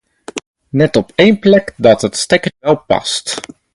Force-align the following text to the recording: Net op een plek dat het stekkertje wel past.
Net 0.69 0.95
op 0.95 1.11
een 1.15 1.39
plek 1.39 1.73
dat 1.77 2.01
het 2.01 2.17
stekkertje 2.17 2.65
wel 2.67 2.77
past. 2.79 3.39